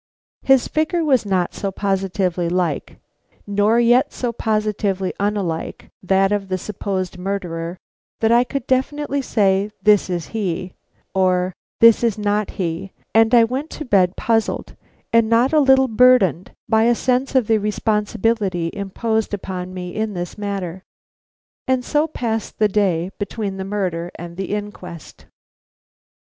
His 0.41 0.67
figure 0.67 1.03
was 1.05 1.27
not 1.27 1.53
so 1.53 1.71
positively 1.71 2.49
like, 2.49 2.97
nor 3.45 3.79
yet 3.79 4.11
so 4.11 4.33
positively 4.33 5.13
unlike, 5.19 5.91
that 6.01 6.31
of 6.31 6.47
the 6.47 6.57
supposed 6.57 7.19
murderer 7.19 7.77
that 8.19 8.31
I 8.31 8.43
could 8.43 8.65
definitely 8.65 9.21
say, 9.21 9.69
"This 9.83 10.09
is 10.09 10.29
he," 10.29 10.73
or, 11.13 11.53
"This 11.81 12.03
is 12.03 12.17
not 12.17 12.49
he," 12.57 12.93
and 13.13 13.35
I 13.35 13.43
went 13.43 13.69
to 13.77 13.85
bed 13.85 14.17
puzzled, 14.17 14.75
and 15.13 15.29
not 15.29 15.53
a 15.53 15.59
little 15.59 15.87
burdened 15.87 16.51
by 16.67 16.85
a 16.85 16.95
sense 16.95 17.35
of 17.35 17.45
the 17.45 17.59
responsibility 17.59 18.71
imposed 18.73 19.35
upon 19.35 19.71
me 19.71 19.93
in 19.93 20.15
this 20.15 20.35
matter. 20.35 20.81
And 21.67 21.85
so 21.85 22.07
passed 22.07 22.57
the 22.57 22.67
day 22.67 23.11
between 23.19 23.57
the 23.57 23.65
murder 23.65 24.09
and 24.15 24.35
the 24.35 24.45
inquest. 24.55 25.27